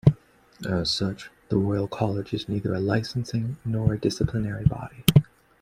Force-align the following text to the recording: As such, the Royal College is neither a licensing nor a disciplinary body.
As 0.67 0.89
such, 0.89 1.29
the 1.49 1.57
Royal 1.57 1.87
College 1.87 2.33
is 2.33 2.49
neither 2.49 2.73
a 2.73 2.79
licensing 2.79 3.57
nor 3.63 3.93
a 3.93 3.99
disciplinary 3.99 4.65
body. 4.65 5.05